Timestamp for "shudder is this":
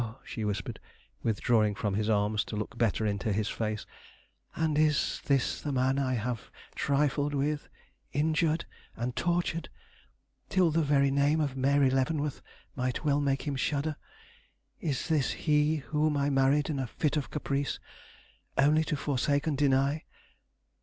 13.55-15.29